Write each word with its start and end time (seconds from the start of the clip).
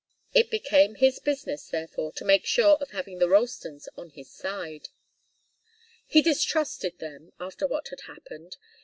It 0.33 0.49
became 0.49 0.95
his 0.95 1.19
business, 1.19 1.67
therefore, 1.69 2.11
to 2.13 2.25
make 2.25 2.43
sure 2.47 2.73
of 2.77 2.89
having 2.89 3.19
the 3.19 3.27
Ralstons 3.29 3.87
on 3.95 4.09
his 4.09 4.31
side. 4.31 4.89
He 6.07 6.23
distrusted 6.23 6.97
them, 6.97 7.33
after 7.39 7.67
what 7.67 7.89
had 7.89 8.01
happened. 8.07 8.57